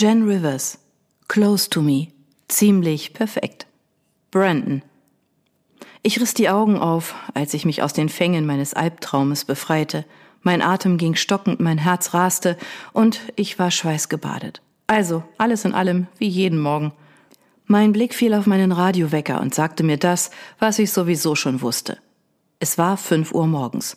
[0.00, 0.78] Jen Rivers.
[1.26, 2.06] Close to me.
[2.46, 3.66] Ziemlich perfekt.
[4.30, 4.82] Brandon.
[6.04, 10.04] Ich riss die Augen auf, als ich mich aus den Fängen meines Albtraumes befreite.
[10.40, 12.56] Mein Atem ging stockend, mein Herz raste
[12.92, 14.62] und ich war schweißgebadet.
[14.86, 16.92] Also, alles in allem, wie jeden Morgen.
[17.66, 20.30] Mein Blick fiel auf meinen Radiowecker und sagte mir das,
[20.60, 21.98] was ich sowieso schon wusste.
[22.60, 23.96] Es war fünf Uhr morgens.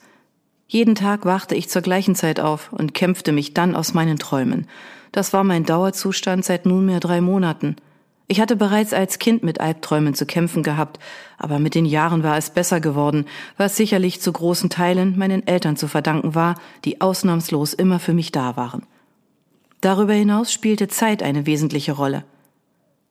[0.67, 4.67] Jeden Tag wachte ich zur gleichen Zeit auf und kämpfte mich dann aus meinen Träumen.
[5.11, 7.75] Das war mein Dauerzustand seit nunmehr drei Monaten.
[8.27, 10.99] Ich hatte bereits als Kind mit Albträumen zu kämpfen gehabt,
[11.37, 13.25] aber mit den Jahren war es besser geworden,
[13.57, 16.55] was sicherlich zu großen Teilen meinen Eltern zu verdanken war,
[16.85, 18.83] die ausnahmslos immer für mich da waren.
[19.81, 22.23] Darüber hinaus spielte Zeit eine wesentliche Rolle.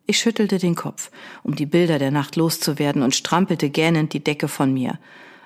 [0.07, 1.11] Ich schüttelte den Kopf,
[1.43, 4.99] um die Bilder der Nacht loszuwerden und strampelte gähnend die Decke von mir.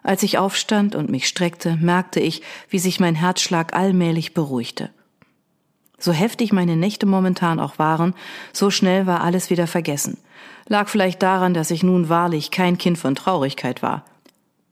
[0.05, 4.91] Als ich aufstand und mich streckte, merkte ich, wie sich mein Herzschlag allmählich beruhigte.
[5.99, 8.15] So heftig meine Nächte momentan auch waren,
[8.53, 10.19] so schnell war alles wieder vergessen.
[10.67, 14.05] Lag vielleicht daran, dass ich nun wahrlich kein Kind von Traurigkeit war.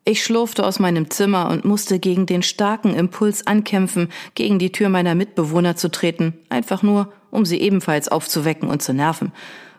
[0.04, 4.88] Ich schlurfte aus meinem Zimmer und musste gegen den starken Impuls ankämpfen, gegen die Tür
[4.88, 9.32] meiner Mitbewohner zu treten, einfach nur, um sie ebenfalls aufzuwecken und zu nerven,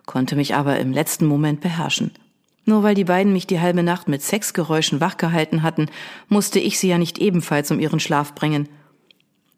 [0.06, 2.12] konnte mich aber im letzten Moment beherrschen.
[2.66, 5.90] Nur weil die beiden mich die halbe Nacht mit Sexgeräuschen wachgehalten hatten,
[6.30, 8.70] musste ich sie ja nicht ebenfalls um ihren Schlaf bringen.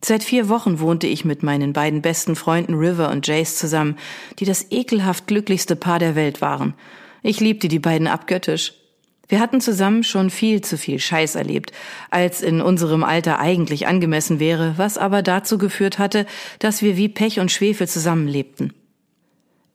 [0.08, 3.98] Seit vier Wochen wohnte ich mit meinen beiden besten Freunden River und Jace zusammen,
[4.38, 6.75] die das ekelhaft glücklichste Paar der Welt waren.
[7.23, 8.73] Ich liebte die beiden abgöttisch.
[9.28, 11.72] Wir hatten zusammen schon viel zu viel Scheiß erlebt,
[12.12, 16.28] als in unserem Alter eigentlich angemessen wäre, was aber dazu geführt hatte,
[16.59, 18.73] dass wir wie Pech und Schwefel zusammenlebten.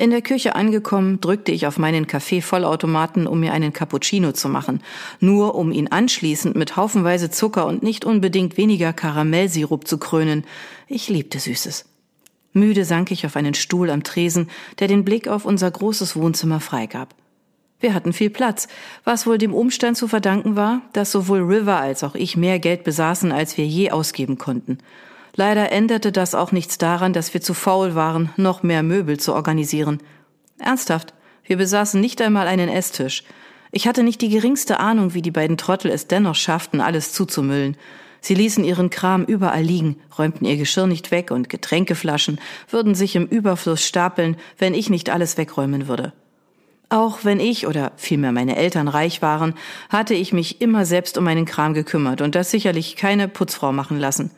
[0.01, 4.83] In der Küche angekommen, drückte ich auf meinen Kaffee-Vollautomaten, um mir einen Cappuccino zu machen,
[5.20, 10.47] nur um ihn anschließend mit haufenweise Zucker und nicht unbedingt weniger Karamellsirup zu krönen.
[10.87, 11.84] Ich liebte Süßes.
[12.55, 16.61] Müde sank ich auf einen Stuhl am Tresen, der den Blick auf unser großes Wohnzimmer
[16.61, 17.15] freigab.
[17.78, 18.69] Wir hatten viel Platz,
[19.05, 22.84] was wohl dem Umstand zu verdanken war, dass sowohl River als auch ich mehr Geld
[22.84, 24.78] besaßen, als wir je ausgeben konnten.
[25.41, 29.33] Leider änderte das auch nichts daran, dass wir zu faul waren, noch mehr Möbel zu
[29.33, 30.03] organisieren.
[30.59, 31.15] Ernsthaft,
[31.45, 33.25] wir besaßen nicht einmal einen Esstisch.
[33.73, 37.78] Ich hatte nicht die geringste Ahnung, wie die beiden Trottel es dennoch schafften, alles zuzumüllen.
[38.21, 43.17] Sie ließen ihren Kram überall liegen, räumten ihr Geschirr nicht weg und Getränkeflaschen würden sich
[43.17, 46.12] im Überfluss stapeln, wenn ich nicht alles wegräumen würde.
[46.91, 49.55] Auch wenn ich oder vielmehr meine Eltern reich waren,
[49.89, 53.99] hatte ich mich immer selbst um meinen Kram gekümmert und das sicherlich keine Putzfrau machen
[53.99, 54.33] lassen.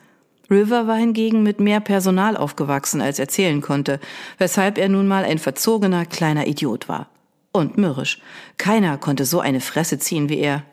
[0.49, 3.99] River war hingegen mit mehr Personal aufgewachsen, als er zählen konnte,
[4.37, 7.09] weshalb er nun mal ein verzogener kleiner Idiot war.
[7.51, 8.21] Und mürrisch.
[8.57, 10.63] Keiner konnte so eine Fresse ziehen wie er.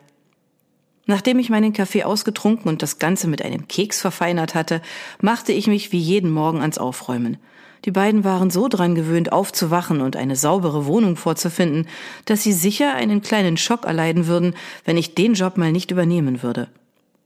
[1.05, 4.81] Nachdem ich meinen Kaffee ausgetrunken und das Ganze mit einem Keks verfeinert hatte,
[5.19, 7.37] machte ich mich wie jeden Morgen ans Aufräumen.
[7.85, 11.87] Die beiden waren so dran gewöhnt, aufzuwachen und eine saubere Wohnung vorzufinden,
[12.25, 14.55] dass sie sicher einen kleinen Schock erleiden würden,
[14.85, 16.67] wenn ich den Job mal nicht übernehmen würde.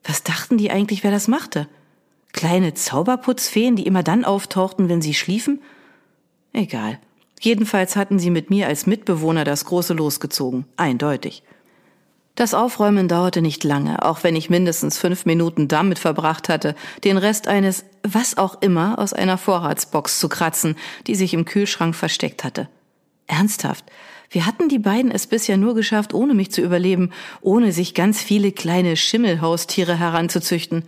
[0.03, 1.67] Was dachten die eigentlich, wer das machte?
[2.35, 5.61] Kleine Zauberputzfeen, die immer dann auftauchten, wenn sie schliefen?
[6.51, 6.99] Egal.
[7.39, 10.65] Jedenfalls hatten sie mit mir als Mitbewohner das große losgezogen.
[10.75, 11.43] Eindeutig.
[12.35, 16.75] Das Aufräumen dauerte nicht lange, auch wenn ich mindestens fünf Minuten damit verbracht hatte,
[17.05, 20.75] den Rest eines was auch immer aus einer Vorratsbox zu kratzen,
[21.07, 22.67] die sich im Kühlschrank versteckt hatte.
[23.27, 23.85] Ernsthaft,
[24.29, 28.21] wir hatten die beiden es bisher nur geschafft, ohne mich zu überleben, ohne sich ganz
[28.21, 30.83] viele kleine Schimmelhaustiere heranzuzüchten.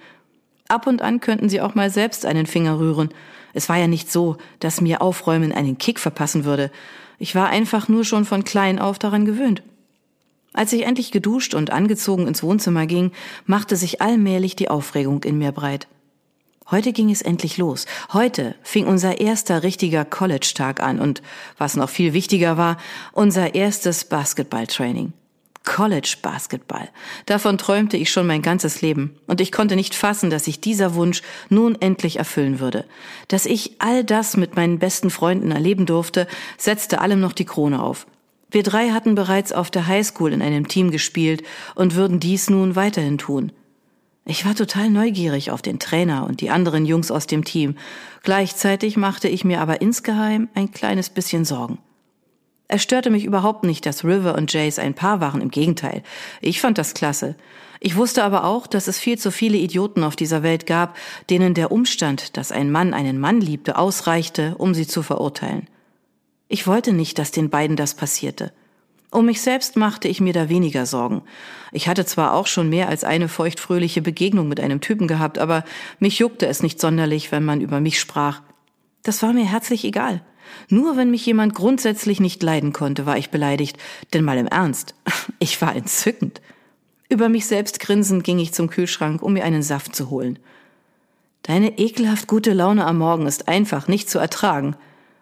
[0.67, 3.09] Ab und an könnten sie auch mal selbst einen Finger rühren.
[3.53, 6.71] Es war ja nicht so, dass mir Aufräumen einen Kick verpassen würde.
[7.19, 9.63] Ich war einfach nur schon von klein auf daran gewöhnt.
[10.53, 13.11] Als ich endlich geduscht und angezogen ins Wohnzimmer ging,
[13.45, 15.87] machte sich allmählich die Aufregung in mir breit.
[16.69, 17.85] Heute ging es endlich los.
[18.11, 21.21] Heute fing unser erster richtiger College-Tag an und,
[21.57, 22.77] was noch viel wichtiger war,
[23.13, 25.13] unser erstes Basketball-Training.
[25.67, 26.87] College Basketball.
[27.25, 29.17] Davon träumte ich schon mein ganzes Leben.
[29.27, 32.85] Und ich konnte nicht fassen, dass sich dieser Wunsch nun endlich erfüllen würde.
[33.27, 36.25] Dass ich all das mit meinen besten Freunden erleben durfte,
[36.57, 38.07] setzte allem noch die Krone auf.
[38.49, 41.43] Wir drei hatten bereits auf der Highschool in einem Team gespielt
[41.75, 43.51] und würden dies nun weiterhin tun.
[44.23, 47.75] Ich war total neugierig auf den Trainer und die anderen Jungs aus dem Team.
[48.23, 51.77] Gleichzeitig machte ich mir aber insgeheim ein kleines bisschen Sorgen.
[52.67, 56.03] Es störte mich überhaupt nicht, dass River und Jace ein Paar waren, im Gegenteil.
[56.41, 57.35] Ich fand das klasse.
[57.79, 60.97] Ich wusste aber auch, dass es viel zu viele Idioten auf dieser Welt gab,
[61.29, 65.67] denen der Umstand, dass ein Mann einen Mann liebte, ausreichte, um sie zu verurteilen.
[66.49, 68.51] Ich wollte nicht, dass den beiden das passierte.
[69.11, 71.21] Um mich selbst machte ich mir da weniger Sorgen.
[71.71, 75.63] Ich hatte zwar auch schon mehr als eine feuchtfröhliche Begegnung mit einem Typen gehabt, aber
[75.99, 78.41] mich juckte es nicht sonderlich, wenn man über mich sprach.
[79.03, 80.21] Das war mir herzlich egal.
[80.69, 83.77] Nur wenn mich jemand grundsätzlich nicht leiden konnte, war ich beleidigt.
[84.13, 84.95] Denn mal im Ernst,
[85.39, 86.41] ich war entzückend.
[87.09, 90.39] Über mich selbst grinsend ging ich zum Kühlschrank, um mir einen Saft zu holen.
[91.43, 94.75] Deine ekelhaft gute Laune am Morgen ist einfach nicht zu ertragen.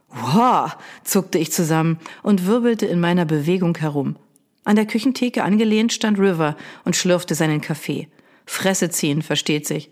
[0.09, 4.15] Wow, zuckte ich zusammen und wirbelte in meiner Bewegung herum.
[4.63, 8.07] An der Küchentheke angelehnt stand River und schlürfte seinen Kaffee.
[8.45, 9.89] Fresse ziehen, versteht sich.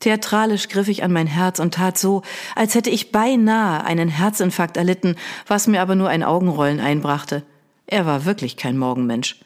[0.00, 2.22] Theatralisch griff ich an mein Herz und tat so,
[2.54, 5.16] als hätte ich beinahe einen Herzinfarkt erlitten,
[5.46, 7.42] was mir aber nur ein Augenrollen einbrachte.
[7.86, 9.40] Er war wirklich kein Morgenmensch.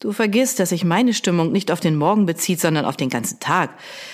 [0.00, 3.40] Du vergisst, dass sich meine Stimmung nicht auf den Morgen bezieht, sondern auf den ganzen
[3.40, 3.70] Tag.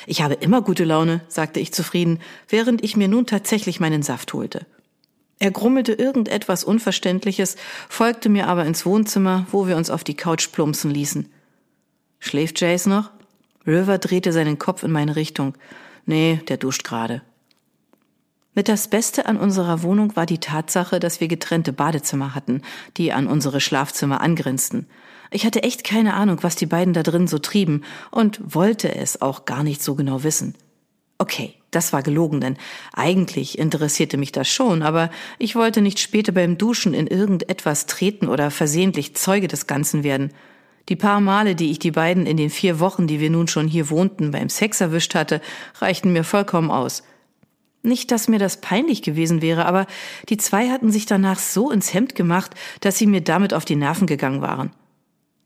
[0.06, 4.32] Ich habe immer gute Laune, sagte ich zufrieden, während ich mir nun tatsächlich meinen Saft
[4.32, 4.64] holte.
[5.40, 7.56] Er grummelte irgendetwas Unverständliches,
[7.90, 11.30] folgte mir aber ins Wohnzimmer, wo wir uns auf die Couch plumpsen ließen.
[12.18, 13.10] Schläft Jace noch?
[13.66, 15.54] River drehte seinen Kopf in meine Richtung.
[16.06, 17.22] Nee, der duscht gerade.
[18.54, 22.62] Mit das Beste an unserer Wohnung war die Tatsache, dass wir getrennte Badezimmer hatten,
[22.96, 24.86] die an unsere Schlafzimmer angrenzten.
[25.32, 27.82] Ich hatte echt keine Ahnung, was die beiden da drin so trieben
[28.12, 30.54] und wollte es auch gar nicht so genau wissen.
[31.18, 32.56] Okay, das war gelogen, denn
[32.92, 38.28] eigentlich interessierte mich das schon, aber ich wollte nicht später beim Duschen in irgendetwas treten
[38.28, 40.32] oder versehentlich Zeuge des Ganzen werden.
[40.88, 43.68] Die paar Male, die ich die beiden in den vier Wochen, die wir nun schon
[43.68, 45.40] hier wohnten, beim Sex erwischt hatte,
[45.80, 47.02] reichten mir vollkommen aus.
[47.82, 49.86] Nicht, dass mir das peinlich gewesen wäre, aber
[50.28, 53.76] die zwei hatten sich danach so ins Hemd gemacht, dass sie mir damit auf die
[53.76, 54.70] Nerven gegangen waren.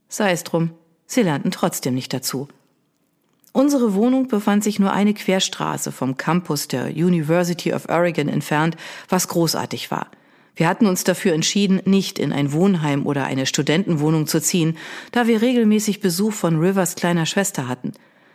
[0.09, 0.71] Sei es drum,
[1.07, 2.49] sie lernten trotzdem nicht dazu.
[3.53, 8.77] Unsere Wohnung befand sich nur eine Querstraße vom Campus der University of Oregon entfernt,
[9.09, 10.09] was großartig war.
[10.59, 14.77] Wir hatten uns dafür entschieden, nicht in ein Wohnheim oder eine Studentenwohnung zu ziehen,
[15.13, 17.93] da wir regelmäßig Besuch von Rivers kleiner Schwester hatten.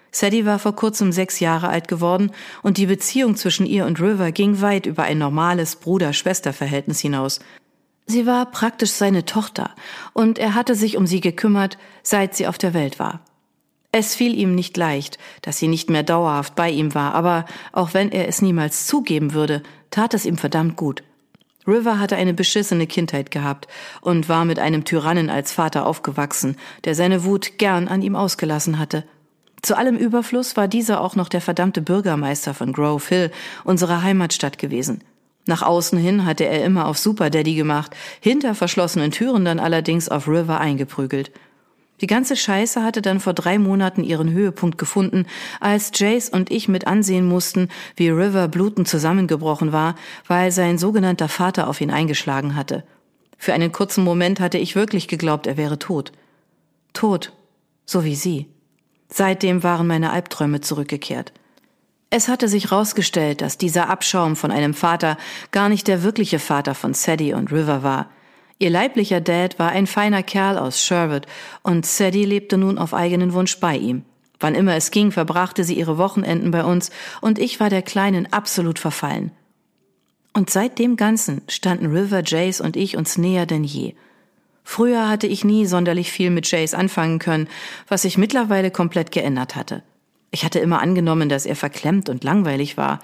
[0.09, 2.31] Sadie war vor kurzem sechs Jahre alt geworden
[2.61, 7.41] und die Beziehung zwischen ihr und River ging weit über ein normales Bruder-Schwester-Verhältnis hinaus.
[8.05, 9.71] Sie war praktisch seine Tochter
[10.13, 13.19] und er hatte sich um sie gekümmert, seit sie auf der Welt war.
[13.91, 17.43] Es fiel ihm nicht leicht, dass sie nicht mehr dauerhaft bei ihm war, aber
[17.73, 19.61] auch wenn er es niemals zugeben würde,
[19.91, 21.03] tat es ihm verdammt gut.
[21.67, 23.67] River hatte eine beschissene Kindheit gehabt
[24.01, 28.79] und war mit einem Tyrannen als Vater aufgewachsen, der seine Wut gern an ihm ausgelassen
[28.79, 29.03] hatte.
[29.61, 33.31] Zu allem Überfluss war dieser auch noch der verdammte Bürgermeister von Grove Hill,
[33.63, 35.03] unserer Heimatstadt gewesen.
[35.45, 40.09] Nach außen hin hatte er immer auf Super Daddy gemacht, hinter verschlossenen Türen dann allerdings
[40.09, 41.31] auf River eingeprügelt.
[42.03, 45.25] Die ganze Scheiße hatte dann vor drei Monaten ihren Höhepunkt gefunden,
[45.61, 49.95] als Jace und ich mit ansehen mussten, wie River blutend zusammengebrochen war,
[50.27, 52.83] weil sein sogenannter Vater auf ihn eingeschlagen hatte.
[53.37, 56.11] Für einen kurzen Moment hatte ich wirklich geglaubt, er wäre tot.
[56.91, 57.31] Tot,
[57.85, 58.49] so wie sie.
[59.07, 61.31] Seitdem waren meine Albträume zurückgekehrt.
[62.09, 65.15] Es hatte sich herausgestellt, dass dieser Abschaum von einem Vater
[65.51, 68.09] gar nicht der wirkliche Vater von Sadie und River war.
[68.63, 71.25] Ihr leiblicher Dad war ein feiner Kerl aus Sherwood
[71.63, 74.05] und Sadie lebte nun auf eigenen Wunsch bei ihm.
[74.39, 76.89] Wann immer es ging, verbrachte sie ihre Wochenenden bei uns
[77.19, 79.31] und ich war der Kleinen absolut verfallen.
[80.31, 83.95] Und seit dem Ganzen standen River, Jace und ich uns näher denn je.
[84.63, 87.49] Früher hatte ich nie sonderlich viel mit Jace anfangen können,
[87.89, 89.83] was sich mittlerweile komplett geändert hatte.
[90.31, 93.01] Ich hatte immer angenommen, dass er verklemmt und langweilig war.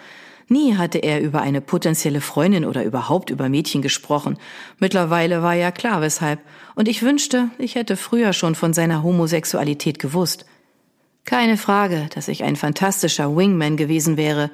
[0.52, 4.38] Nie hatte er über eine potenzielle Freundin oder überhaupt über Mädchen gesprochen.
[4.80, 6.40] Mittlerweile war ja klar weshalb,
[6.74, 10.46] und ich wünschte, ich hätte früher schon von seiner Homosexualität gewusst.
[11.24, 14.50] Keine Frage, dass ich ein fantastischer Wingman gewesen wäre.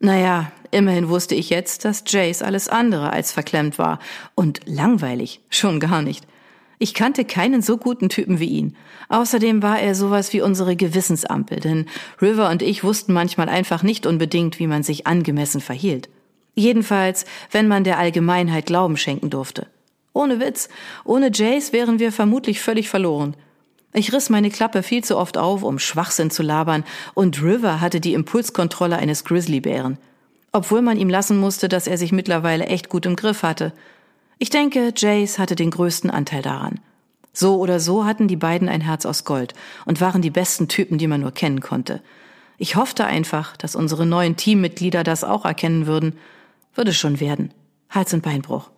[0.00, 3.98] Naja, immerhin wusste ich jetzt, dass Jace alles andere als verklemmt war
[4.34, 6.26] und langweilig, schon gar nicht.
[6.78, 8.76] Ich kannte keinen so guten Typen wie ihn.
[9.08, 11.86] Außerdem war er sowas wie unsere Gewissensampel, denn
[12.22, 16.08] River und ich wussten manchmal einfach nicht unbedingt, wie man sich angemessen verhielt.
[16.54, 19.66] Jedenfalls, wenn man der Allgemeinheit Glauben schenken durfte.
[20.12, 20.68] Ohne Witz,
[21.04, 23.36] ohne Jace wären wir vermutlich völlig verloren.
[23.92, 28.00] Ich riss meine Klappe viel zu oft auf, um Schwachsinn zu labern, und River hatte
[28.00, 29.98] die Impulskontrolle eines Grizzlybären.
[30.52, 33.72] Obwohl man ihm lassen musste, dass er sich mittlerweile echt gut im Griff hatte.
[34.38, 36.80] Ich denke, Jace hatte den größten Anteil daran.
[37.32, 39.54] So oder so hatten die beiden ein Herz aus Gold
[39.84, 42.00] und waren die besten Typen, die man nur kennen konnte.
[42.56, 46.18] Ich hoffte einfach, dass unsere neuen Teammitglieder das auch erkennen würden.
[46.74, 47.52] Würde schon werden.
[47.90, 48.70] Hals- und Beinbruch.